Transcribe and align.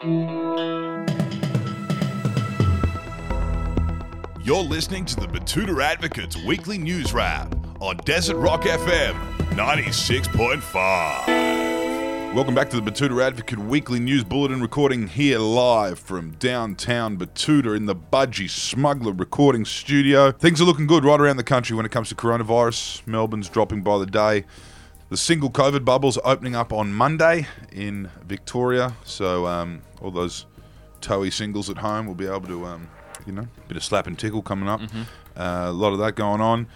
You're 0.00 1.04
listening 4.62 5.04
to 5.06 5.16
the 5.16 5.26
Betoota 5.26 5.82
Advocates 5.82 6.36
Weekly 6.44 6.78
News 6.78 7.12
Wrap 7.12 7.52
on 7.80 7.96
Desert 8.04 8.36
Rock 8.36 8.62
FM 8.62 9.14
96.5. 9.56 12.32
Welcome 12.32 12.54
back 12.54 12.70
to 12.70 12.80
the 12.80 12.88
Betoota 12.88 13.26
Advocate 13.26 13.58
Weekly 13.58 13.98
News 13.98 14.22
Bulletin, 14.22 14.60
recording 14.60 15.08
here 15.08 15.40
live 15.40 15.98
from 15.98 16.30
downtown 16.32 17.18
Betoota 17.18 17.76
in 17.76 17.86
the 17.86 17.96
Budgy 17.96 18.48
Smuggler 18.48 19.10
recording 19.10 19.64
studio. 19.64 20.30
Things 20.30 20.60
are 20.60 20.64
looking 20.64 20.86
good 20.86 21.04
right 21.04 21.20
around 21.20 21.38
the 21.38 21.42
country 21.42 21.76
when 21.76 21.84
it 21.84 21.90
comes 21.90 22.08
to 22.10 22.14
coronavirus. 22.14 23.04
Melbourne's 23.08 23.48
dropping 23.48 23.82
by 23.82 23.98
the 23.98 24.06
day. 24.06 24.44
The 25.10 25.16
single 25.16 25.50
COVID 25.50 25.86
bubbles 25.86 26.18
opening 26.22 26.54
up 26.54 26.70
on 26.70 26.92
Monday 26.92 27.46
in 27.72 28.10
Victoria, 28.26 28.94
so 29.04 29.46
um, 29.46 29.80
all 30.02 30.10
those 30.10 30.44
toey 31.00 31.30
singles 31.30 31.70
at 31.70 31.78
home 31.78 32.06
will 32.06 32.14
be 32.14 32.26
able 32.26 32.42
to, 32.42 32.66
um, 32.66 32.88
you 33.24 33.32
know, 33.32 33.48
bit 33.68 33.78
of 33.78 33.82
slap 33.84 34.06
and 34.06 34.18
tickle 34.18 34.42
coming 34.42 34.68
up. 34.68 34.82
Uh, 35.34 35.66
a 35.68 35.72
lot 35.72 35.94
of 35.94 35.98
that 36.00 36.14
going 36.14 36.42
on. 36.42 36.66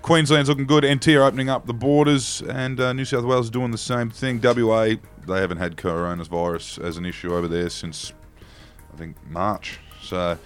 Queensland's 0.00 0.48
looking 0.48 0.66
good. 0.66 0.86
NT 0.86 1.08
are 1.08 1.24
opening 1.24 1.50
up 1.50 1.66
the 1.66 1.74
borders, 1.74 2.40
and 2.40 2.80
uh, 2.80 2.94
New 2.94 3.04
South 3.04 3.24
Wales 3.24 3.46
is 3.46 3.50
doing 3.50 3.72
the 3.72 3.78
same 3.78 4.08
thing. 4.08 4.40
WA, 4.42 4.94
they 5.26 5.40
haven't 5.40 5.58
had 5.58 5.76
coronavirus 5.76 6.82
as 6.82 6.96
an 6.96 7.04
issue 7.04 7.34
over 7.34 7.46
there 7.46 7.68
since 7.68 8.14
I 8.94 8.96
think 8.96 9.16
March. 9.28 9.80
So 10.00 10.38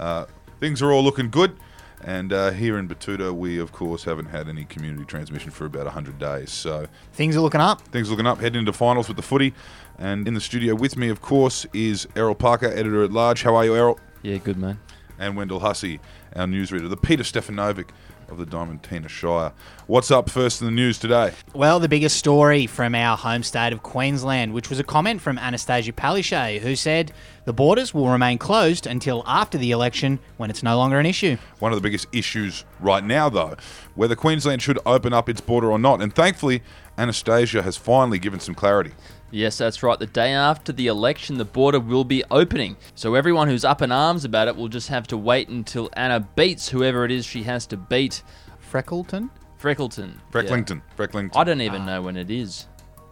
uh, 0.00 0.26
things 0.58 0.82
are 0.82 0.90
all 0.90 1.04
looking 1.04 1.30
good. 1.30 1.56
And 2.04 2.32
uh, 2.32 2.50
here 2.50 2.78
in 2.78 2.88
Betoota, 2.88 3.34
we 3.34 3.58
of 3.58 3.72
course 3.72 4.04
haven't 4.04 4.26
had 4.26 4.48
any 4.48 4.64
community 4.64 5.04
transmission 5.04 5.50
for 5.50 5.64
about 5.66 5.84
100 5.84 6.18
days. 6.18 6.50
So 6.50 6.86
Things 7.12 7.36
are 7.36 7.40
looking 7.40 7.60
up. 7.60 7.82
things 7.82 8.08
are 8.08 8.10
looking 8.12 8.26
up, 8.26 8.40
heading 8.40 8.60
into 8.60 8.72
finals 8.72 9.08
with 9.08 9.16
the 9.16 9.22
footy. 9.22 9.52
And 9.98 10.28
in 10.28 10.34
the 10.34 10.40
studio 10.40 10.74
with 10.76 10.96
me, 10.96 11.08
of 11.08 11.20
course, 11.20 11.66
is 11.72 12.06
Errol 12.14 12.36
Parker, 12.36 12.66
editor 12.66 13.02
at 13.02 13.10
large. 13.10 13.42
How 13.42 13.56
are 13.56 13.64
you, 13.64 13.74
Errol? 13.74 13.98
Yeah, 14.22 14.36
good 14.36 14.56
man. 14.56 14.78
And 15.18 15.36
Wendell 15.36 15.58
Hussey, 15.60 15.98
our 16.36 16.46
newsreader, 16.46 16.88
the 16.88 16.96
Peter 16.96 17.24
Stefanovic 17.24 17.88
of 18.28 18.36
the 18.38 18.44
Diamantina 18.44 19.08
Shire. 19.08 19.52
What's 19.88 20.10
up 20.12 20.28
first 20.30 20.60
in 20.60 20.66
the 20.66 20.70
news 20.70 20.98
today? 20.98 21.32
Well, 21.54 21.80
the 21.80 21.88
biggest 21.88 22.16
story 22.16 22.66
from 22.66 22.94
our 22.94 23.16
home 23.16 23.42
state 23.42 23.72
of 23.72 23.82
Queensland, 23.82 24.52
which 24.52 24.68
was 24.70 24.78
a 24.78 24.84
comment 24.84 25.20
from 25.20 25.38
Annastacia 25.38 25.92
Palaszczuk, 25.92 26.60
who 26.60 26.76
said 26.76 27.10
the 27.48 27.52
borders 27.54 27.94
will 27.94 28.10
remain 28.10 28.36
closed 28.36 28.86
until 28.86 29.24
after 29.26 29.56
the 29.56 29.70
election 29.70 30.18
when 30.36 30.50
it's 30.50 30.62
no 30.62 30.76
longer 30.76 30.98
an 30.98 31.06
issue. 31.06 31.38
One 31.60 31.72
of 31.72 31.78
the 31.78 31.82
biggest 31.82 32.06
issues 32.12 32.66
right 32.78 33.02
now, 33.02 33.30
though, 33.30 33.56
whether 33.94 34.14
Queensland 34.14 34.60
should 34.60 34.78
open 34.84 35.14
up 35.14 35.30
its 35.30 35.40
border 35.40 35.70
or 35.70 35.78
not. 35.78 36.02
And 36.02 36.14
thankfully, 36.14 36.62
Annastacia 36.98 37.62
has 37.62 37.78
finally 37.78 38.18
given 38.18 38.38
some 38.38 38.54
clarity. 38.54 38.90
Yes, 39.30 39.56
that's 39.56 39.82
right. 39.82 39.98
The 39.98 40.04
day 40.04 40.34
after 40.34 40.74
the 40.74 40.88
election, 40.88 41.38
the 41.38 41.46
border 41.46 41.80
will 41.80 42.04
be 42.04 42.22
opening. 42.30 42.76
So 42.94 43.14
everyone 43.14 43.48
who's 43.48 43.64
up 43.64 43.80
in 43.80 43.92
arms 43.92 44.26
about 44.26 44.48
it 44.48 44.54
will 44.54 44.68
just 44.68 44.88
have 44.88 45.06
to 45.06 45.16
wait 45.16 45.48
until 45.48 45.88
Anna 45.94 46.20
beats 46.20 46.68
whoever 46.68 47.06
it 47.06 47.10
is 47.10 47.24
she 47.24 47.44
has 47.44 47.64
to 47.68 47.78
beat. 47.78 48.22
Freckleton? 48.70 49.30
Freckleton. 49.58 50.18
Frecklington. 50.30 50.82
Frecklington. 50.98 51.30
I 51.34 51.44
don't 51.44 51.62
even 51.62 51.86
know 51.86 52.02
when 52.02 52.18
it 52.18 52.30
is. 52.30 52.66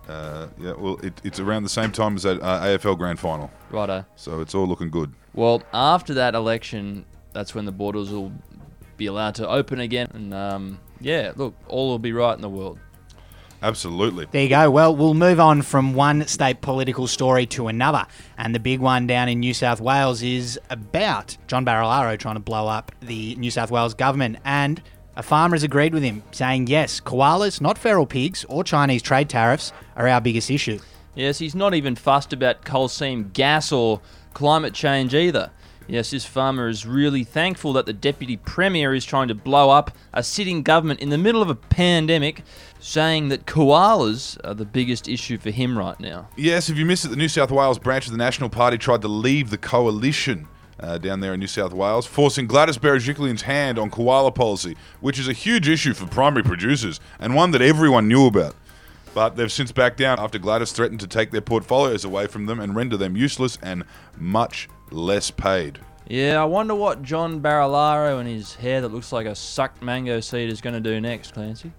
Uh, 0.08 0.46
yeah, 0.58 0.72
well, 0.72 0.98
it, 1.02 1.20
it's 1.24 1.40
around 1.40 1.64
the 1.64 1.68
same 1.68 1.90
time 1.90 2.16
as 2.16 2.22
that 2.22 2.40
uh, 2.40 2.62
AFL 2.62 2.96
Grand 2.96 3.18
Final. 3.18 3.50
Righto. 3.70 4.04
So 4.14 4.40
it's 4.40 4.54
all 4.54 4.66
looking 4.66 4.90
good. 4.90 5.12
Well, 5.34 5.62
after 5.72 6.14
that 6.14 6.34
election, 6.34 7.04
that's 7.32 7.54
when 7.54 7.64
the 7.64 7.72
borders 7.72 8.10
will 8.10 8.32
be 8.96 9.06
allowed 9.06 9.34
to 9.36 9.48
open 9.48 9.80
again. 9.80 10.08
And 10.14 10.32
um, 10.32 10.80
yeah, 11.00 11.32
look, 11.36 11.54
all 11.68 11.88
will 11.88 11.98
be 11.98 12.12
right 12.12 12.34
in 12.34 12.40
the 12.40 12.48
world. 12.48 12.78
Absolutely. 13.62 14.26
There 14.30 14.42
you 14.42 14.48
go. 14.48 14.70
Well, 14.70 14.94
we'll 14.94 15.14
move 15.14 15.40
on 15.40 15.62
from 15.62 15.94
one 15.94 16.26
state 16.26 16.60
political 16.60 17.06
story 17.06 17.46
to 17.46 17.68
another. 17.68 18.06
And 18.36 18.54
the 18.54 18.60
big 18.60 18.80
one 18.80 19.06
down 19.06 19.28
in 19.28 19.40
New 19.40 19.54
South 19.54 19.80
Wales 19.80 20.22
is 20.22 20.60
about 20.70 21.36
John 21.46 21.64
Barilaro 21.64 22.18
trying 22.18 22.36
to 22.36 22.40
blow 22.40 22.68
up 22.68 22.92
the 23.00 23.34
New 23.36 23.50
South 23.50 23.70
Wales 23.70 23.94
government. 23.94 24.38
And 24.44 24.82
a 25.16 25.22
farmer 25.22 25.54
has 25.54 25.62
agreed 25.62 25.94
with 25.94 26.02
him, 26.02 26.22
saying, 26.30 26.66
yes, 26.66 27.00
koalas, 27.00 27.60
not 27.60 27.78
feral 27.78 28.06
pigs 28.06 28.44
or 28.48 28.62
Chinese 28.62 29.02
trade 29.02 29.28
tariffs, 29.28 29.72
are 29.96 30.06
our 30.06 30.20
biggest 30.20 30.50
issue. 30.50 30.78
Yes, 31.14 31.38
he's 31.38 31.54
not 31.54 31.74
even 31.74 31.96
fussed 31.96 32.32
about 32.34 32.64
coal 32.64 32.88
seam 32.88 33.30
gas 33.32 33.72
or 33.72 34.00
climate 34.34 34.74
change 34.74 35.14
either. 35.14 35.50
Yes, 35.88 36.10
this 36.10 36.24
farmer 36.24 36.68
is 36.68 36.84
really 36.84 37.22
thankful 37.22 37.72
that 37.74 37.86
the 37.86 37.92
Deputy 37.92 38.36
Premier 38.36 38.92
is 38.92 39.04
trying 39.04 39.28
to 39.28 39.34
blow 39.34 39.70
up 39.70 39.92
a 40.12 40.22
sitting 40.22 40.62
government 40.62 41.00
in 41.00 41.10
the 41.10 41.18
middle 41.18 41.40
of 41.40 41.48
a 41.48 41.54
pandemic, 41.54 42.42
saying 42.80 43.28
that 43.28 43.46
koalas 43.46 44.36
are 44.44 44.54
the 44.54 44.64
biggest 44.64 45.08
issue 45.08 45.38
for 45.38 45.50
him 45.50 45.78
right 45.78 45.98
now. 46.00 46.28
Yes, 46.36 46.68
if 46.68 46.76
you 46.76 46.84
missed 46.84 47.04
it, 47.04 47.08
the 47.08 47.16
New 47.16 47.28
South 47.28 47.52
Wales 47.52 47.78
branch 47.78 48.06
of 48.06 48.12
the 48.12 48.18
National 48.18 48.50
Party 48.50 48.76
tried 48.76 49.00
to 49.02 49.08
leave 49.08 49.50
the 49.50 49.58
coalition 49.58 50.48
uh, 50.80 50.98
down 50.98 51.20
there 51.20 51.34
in 51.34 51.40
New 51.40 51.46
South 51.46 51.72
Wales, 51.72 52.06
forcing 52.06 52.46
Gladys 52.46 52.78
Berejiklian's 52.78 53.42
hand 53.42 53.78
on 53.78 53.90
koala 53.90 54.32
policy, 54.32 54.76
which 55.00 55.18
is 55.18 55.28
a 55.28 55.32
huge 55.32 55.68
issue 55.68 55.94
for 55.94 56.06
primary 56.06 56.42
producers 56.42 57.00
and 57.18 57.34
one 57.34 57.50
that 57.52 57.62
everyone 57.62 58.08
knew 58.08 58.26
about. 58.26 58.54
But 59.14 59.36
they've 59.36 59.50
since 59.50 59.72
backed 59.72 59.96
down 59.96 60.20
after 60.20 60.38
Gladys 60.38 60.72
threatened 60.72 61.00
to 61.00 61.06
take 61.06 61.30
their 61.30 61.40
portfolios 61.40 62.04
away 62.04 62.26
from 62.26 62.46
them 62.46 62.60
and 62.60 62.76
render 62.76 62.98
them 62.98 63.16
useless 63.16 63.58
and 63.62 63.84
much 64.18 64.68
less 64.90 65.30
paid. 65.30 65.78
Yeah, 66.08 66.40
I 66.40 66.44
wonder 66.44 66.74
what 66.74 67.02
John 67.02 67.40
Barilaro 67.40 68.20
and 68.20 68.28
his 68.28 68.54
hair 68.54 68.80
that 68.82 68.92
looks 68.92 69.12
like 69.12 69.26
a 69.26 69.34
sucked 69.34 69.82
mango 69.82 70.20
seed 70.20 70.50
is 70.50 70.60
going 70.60 70.74
to 70.74 70.80
do 70.80 71.00
next, 71.00 71.32
Clancy. 71.34 71.72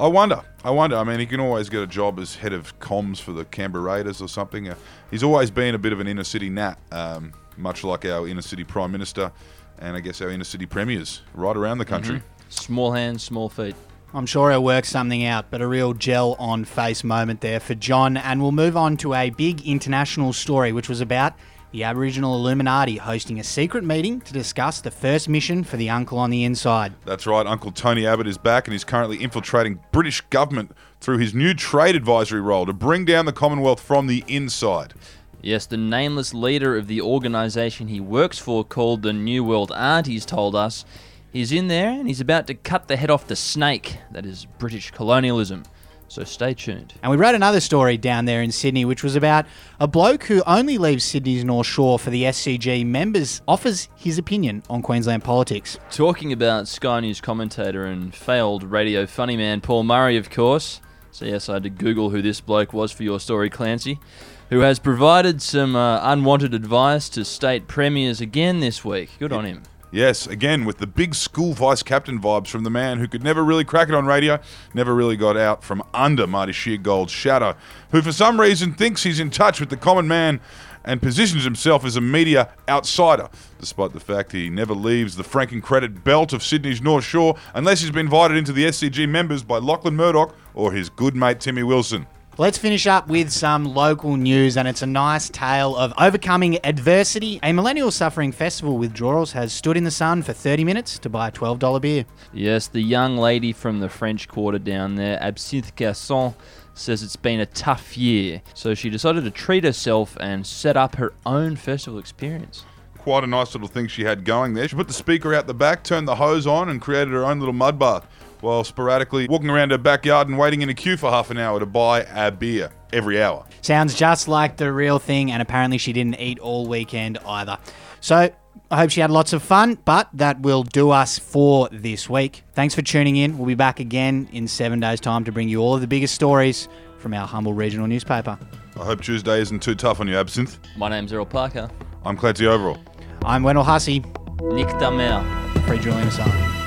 I 0.00 0.06
wonder. 0.06 0.42
I 0.64 0.70
wonder. 0.70 0.96
I 0.96 1.04
mean, 1.04 1.20
he 1.20 1.26
can 1.26 1.40
always 1.40 1.68
get 1.68 1.82
a 1.82 1.86
job 1.86 2.18
as 2.18 2.34
head 2.34 2.54
of 2.54 2.78
comms 2.80 3.20
for 3.20 3.32
the 3.32 3.44
Canberra 3.44 3.84
Raiders 3.84 4.22
or 4.22 4.28
something. 4.28 4.68
Uh, 4.70 4.74
he's 5.10 5.22
always 5.22 5.50
been 5.50 5.74
a 5.74 5.78
bit 5.78 5.92
of 5.92 6.00
an 6.00 6.06
inner 6.06 6.24
city 6.24 6.48
nat, 6.48 6.76
um, 6.90 7.34
much 7.58 7.84
like 7.84 8.06
our 8.06 8.26
inner 8.26 8.40
city 8.40 8.64
prime 8.64 8.92
minister 8.92 9.30
and 9.78 9.96
I 9.96 10.00
guess 10.00 10.20
our 10.22 10.30
inner 10.30 10.44
city 10.44 10.64
premiers 10.64 11.20
right 11.34 11.56
around 11.56 11.78
the 11.78 11.84
country. 11.84 12.22
Small 12.48 12.92
hands, 12.92 13.22
small 13.22 13.50
feet. 13.50 13.76
I'm 14.12 14.26
sure 14.26 14.50
he'll 14.50 14.64
work 14.64 14.86
something 14.86 15.24
out, 15.24 15.50
but 15.50 15.60
a 15.60 15.66
real 15.66 15.92
gel 15.92 16.34
on 16.38 16.64
face 16.64 17.04
moment 17.04 17.42
there 17.42 17.60
for 17.60 17.74
John. 17.74 18.16
And 18.16 18.42
we'll 18.42 18.52
move 18.52 18.76
on 18.76 18.96
to 18.98 19.14
a 19.14 19.30
big 19.30 19.66
international 19.66 20.32
story, 20.32 20.72
which 20.72 20.88
was 20.88 21.00
about 21.00 21.34
the 21.72 21.84
Aboriginal 21.84 22.34
Illuminati 22.34 22.96
hosting 22.96 23.38
a 23.38 23.44
secret 23.44 23.84
meeting 23.84 24.20
to 24.22 24.32
discuss 24.32 24.80
the 24.80 24.90
first 24.90 25.28
mission 25.28 25.62
for 25.62 25.76
the 25.76 25.88
Uncle 25.88 26.18
on 26.18 26.30
the 26.30 26.42
Inside. 26.42 26.94
That's 27.04 27.26
right. 27.26 27.46
Uncle 27.46 27.70
Tony 27.70 28.06
Abbott 28.06 28.26
is 28.26 28.38
back 28.38 28.66
and 28.66 28.74
is 28.74 28.82
currently 28.82 29.22
infiltrating 29.22 29.78
British 29.92 30.20
government 30.22 30.72
through 31.00 31.18
his 31.18 31.32
new 31.32 31.54
trade 31.54 31.94
advisory 31.94 32.40
role 32.40 32.66
to 32.66 32.72
bring 32.72 33.04
down 33.04 33.24
the 33.24 33.32
Commonwealth 33.32 33.80
from 33.80 34.08
the 34.08 34.24
inside. 34.26 34.94
Yes, 35.42 35.64
the 35.64 35.76
nameless 35.76 36.34
leader 36.34 36.76
of 36.76 36.86
the 36.86 37.00
organisation 37.00 37.88
he 37.88 38.00
works 38.00 38.38
for, 38.38 38.64
called 38.64 39.02
the 39.02 39.12
New 39.12 39.42
World 39.44 39.72
Aunties, 39.72 40.26
told 40.26 40.54
us 40.54 40.84
he's 41.32 41.52
in 41.52 41.68
there 41.68 41.90
and 41.90 42.08
he's 42.08 42.20
about 42.20 42.46
to 42.48 42.54
cut 42.54 42.88
the 42.88 42.96
head 42.96 43.10
off 43.10 43.26
the 43.26 43.36
snake 43.36 43.98
that 44.10 44.26
is 44.26 44.44
British 44.58 44.90
colonialism. 44.90 45.62
So 46.10 46.24
stay 46.24 46.54
tuned. 46.54 46.94
And 47.04 47.10
we 47.12 47.16
wrote 47.16 47.36
another 47.36 47.60
story 47.60 47.96
down 47.96 48.24
there 48.24 48.42
in 48.42 48.50
Sydney, 48.50 48.84
which 48.84 49.04
was 49.04 49.14
about 49.14 49.46
a 49.78 49.86
bloke 49.86 50.24
who 50.24 50.42
only 50.44 50.76
leaves 50.76 51.04
Sydney's 51.04 51.44
North 51.44 51.68
Shore 51.68 52.00
for 52.00 52.10
the 52.10 52.24
SCG 52.24 52.84
members, 52.84 53.42
offers 53.46 53.88
his 53.94 54.18
opinion 54.18 54.64
on 54.68 54.82
Queensland 54.82 55.22
politics. 55.22 55.78
Talking 55.92 56.32
about 56.32 56.66
Sky 56.66 56.98
News 56.98 57.20
commentator 57.20 57.84
and 57.84 58.12
failed 58.12 58.64
radio 58.64 59.06
funny 59.06 59.36
man 59.36 59.60
Paul 59.60 59.84
Murray, 59.84 60.16
of 60.16 60.30
course. 60.30 60.80
So, 61.12 61.26
yes, 61.26 61.48
I 61.48 61.54
had 61.54 61.62
to 61.62 61.70
Google 61.70 62.10
who 62.10 62.22
this 62.22 62.40
bloke 62.40 62.72
was 62.72 62.90
for 62.90 63.04
your 63.04 63.20
story, 63.20 63.48
Clancy, 63.48 64.00
who 64.48 64.60
has 64.60 64.80
provided 64.80 65.40
some 65.40 65.76
uh, 65.76 66.00
unwanted 66.02 66.54
advice 66.54 67.08
to 67.10 67.24
state 67.24 67.68
premiers 67.68 68.20
again 68.20 68.58
this 68.58 68.84
week. 68.84 69.10
Good 69.20 69.32
on 69.32 69.44
him. 69.44 69.62
Yes, 69.92 70.28
again, 70.28 70.64
with 70.64 70.78
the 70.78 70.86
big 70.86 71.16
school 71.16 71.52
vice 71.52 71.82
captain 71.82 72.20
vibes 72.20 72.46
from 72.46 72.62
the 72.62 72.70
man 72.70 72.98
who 72.98 73.08
could 73.08 73.24
never 73.24 73.42
really 73.42 73.64
crack 73.64 73.88
it 73.88 73.94
on 73.94 74.06
radio, 74.06 74.38
never 74.72 74.94
really 74.94 75.16
got 75.16 75.36
out 75.36 75.64
from 75.64 75.82
under 75.92 76.28
Marty 76.28 76.52
Sheargold's 76.52 77.10
shadow, 77.10 77.56
who 77.90 78.00
for 78.00 78.12
some 78.12 78.40
reason 78.40 78.72
thinks 78.72 79.02
he's 79.02 79.18
in 79.18 79.30
touch 79.30 79.58
with 79.58 79.68
the 79.68 79.76
common 79.76 80.06
man 80.06 80.40
and 80.84 81.02
positions 81.02 81.42
himself 81.42 81.84
as 81.84 81.96
a 81.96 82.00
media 82.00 82.50
outsider, 82.68 83.28
despite 83.58 83.92
the 83.92 83.98
fact 83.98 84.30
he 84.30 84.48
never 84.48 84.74
leaves 84.74 85.16
the 85.16 85.24
franking 85.24 85.60
credit 85.60 86.04
belt 86.04 86.32
of 86.32 86.44
Sydney's 86.44 86.80
North 86.80 87.04
Shore 87.04 87.36
unless 87.54 87.80
he's 87.80 87.90
been 87.90 88.06
invited 88.06 88.36
into 88.36 88.52
the 88.52 88.66
SCG 88.66 89.08
members 89.08 89.42
by 89.42 89.58
Lachlan 89.58 89.96
Murdoch 89.96 90.36
or 90.54 90.72
his 90.72 90.88
good 90.88 91.16
mate 91.16 91.40
Timmy 91.40 91.64
Wilson. 91.64 92.06
Let's 92.40 92.56
finish 92.56 92.86
up 92.86 93.06
with 93.06 93.30
some 93.30 93.66
local 93.66 94.16
news, 94.16 94.56
and 94.56 94.66
it's 94.66 94.80
a 94.80 94.86
nice 94.86 95.28
tale 95.28 95.76
of 95.76 95.92
overcoming 95.98 96.58
adversity. 96.64 97.38
A 97.42 97.52
millennial 97.52 97.90
suffering 97.90 98.32
festival 98.32 98.78
withdrawals 98.78 99.32
has 99.32 99.52
stood 99.52 99.76
in 99.76 99.84
the 99.84 99.90
sun 99.90 100.22
for 100.22 100.32
30 100.32 100.64
minutes 100.64 100.98
to 101.00 101.10
buy 101.10 101.28
a 101.28 101.32
$12 101.32 101.82
beer. 101.82 102.06
Yes, 102.32 102.66
the 102.66 102.80
young 102.80 103.18
lady 103.18 103.52
from 103.52 103.80
the 103.80 103.90
French 103.90 104.26
Quarter 104.26 104.58
down 104.58 104.94
there, 104.94 105.22
Absinthe 105.22 105.76
Garçon, 105.76 106.34
says 106.72 107.02
it's 107.02 107.14
been 107.14 107.40
a 107.40 107.44
tough 107.44 107.98
year. 107.98 108.40
So 108.54 108.72
she 108.72 108.88
decided 108.88 109.24
to 109.24 109.30
treat 109.30 109.64
herself 109.64 110.16
and 110.18 110.46
set 110.46 110.78
up 110.78 110.94
her 110.96 111.12
own 111.26 111.56
festival 111.56 111.98
experience. 111.98 112.64
Quite 112.96 113.22
a 113.22 113.26
nice 113.26 113.52
little 113.54 113.68
thing 113.68 113.86
she 113.86 114.04
had 114.04 114.24
going 114.24 114.54
there. 114.54 114.66
She 114.66 114.76
put 114.76 114.88
the 114.88 114.94
speaker 114.94 115.34
out 115.34 115.46
the 115.46 115.52
back, 115.52 115.84
turned 115.84 116.08
the 116.08 116.16
hose 116.16 116.46
on, 116.46 116.70
and 116.70 116.80
created 116.80 117.12
her 117.12 117.26
own 117.26 117.38
little 117.38 117.52
mud 117.52 117.78
bath. 117.78 118.06
While 118.40 118.64
sporadically 118.64 119.28
walking 119.28 119.50
around 119.50 119.70
her 119.70 119.78
backyard 119.78 120.28
and 120.28 120.38
waiting 120.38 120.62
in 120.62 120.68
a 120.68 120.74
queue 120.74 120.96
for 120.96 121.10
half 121.10 121.30
an 121.30 121.38
hour 121.38 121.60
to 121.60 121.66
buy 121.66 122.02
a 122.02 122.30
beer 122.30 122.70
every 122.92 123.22
hour. 123.22 123.44
Sounds 123.60 123.94
just 123.94 124.28
like 124.28 124.56
the 124.56 124.72
real 124.72 124.98
thing, 124.98 125.30
and 125.30 125.42
apparently 125.42 125.78
she 125.78 125.92
didn't 125.92 126.18
eat 126.20 126.38
all 126.38 126.66
weekend 126.66 127.18
either. 127.26 127.58
So 128.00 128.30
I 128.70 128.76
hope 128.76 128.90
she 128.90 129.00
had 129.00 129.10
lots 129.10 129.32
of 129.32 129.42
fun, 129.42 129.78
but 129.84 130.08
that 130.14 130.40
will 130.40 130.62
do 130.62 130.90
us 130.90 131.18
for 131.18 131.68
this 131.70 132.08
week. 132.08 132.44
Thanks 132.54 132.74
for 132.74 132.82
tuning 132.82 133.16
in. 133.16 133.36
We'll 133.36 133.46
be 133.46 133.54
back 133.54 133.80
again 133.80 134.28
in 134.32 134.48
seven 134.48 134.80
days' 134.80 135.00
time 135.00 135.24
to 135.24 135.32
bring 135.32 135.48
you 135.48 135.60
all 135.60 135.74
of 135.74 135.80
the 135.80 135.86
biggest 135.86 136.14
stories 136.14 136.68
from 136.98 137.14
our 137.14 137.26
humble 137.26 137.52
regional 137.52 137.86
newspaper. 137.86 138.38
I 138.76 138.84
hope 138.84 139.00
Tuesday 139.02 139.40
isn't 139.40 139.60
too 139.60 139.74
tough 139.74 140.00
on 140.00 140.08
you, 140.08 140.16
Absinthe. 140.16 140.58
My 140.76 140.88
name's 140.88 141.12
Errol 141.12 141.26
Parker. 141.26 141.68
I'm 142.04 142.16
Clancy 142.16 142.44
Overell. 142.44 142.78
I'm 143.24 143.42
Wendell 143.42 143.64
Hussey. 143.64 144.04
Nick 144.40 144.68
Damer. 144.78 145.22
Free 145.66 145.78
Julian 145.78 146.08
Assange. 146.08 146.59